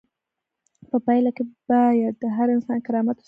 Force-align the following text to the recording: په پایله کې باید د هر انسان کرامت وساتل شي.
په 0.89 0.97
پایله 1.05 1.31
کې 1.35 1.43
باید 1.69 2.13
د 2.21 2.25
هر 2.35 2.47
انسان 2.55 2.79
کرامت 2.87 3.11
وساتل 3.15 3.17
شي. 3.17 3.19